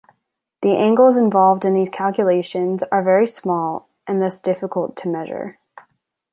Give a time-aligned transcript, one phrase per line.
[0.63, 5.59] The angles involved in these calculations are very small and thus difficult to measure.